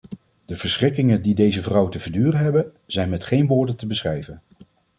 De 0.45 0.55
verschrikkingen 0.55 1.21
die 1.21 1.35
deze 1.35 1.61
vrouwen 1.61 1.91
te 1.91 1.99
verduren 1.99 2.39
hebben, 2.39 2.73
zijn 2.85 3.09
met 3.09 3.23
geen 3.23 3.47
woorden 3.47 3.75
te 3.77 3.87
beschrijven. 3.87 4.41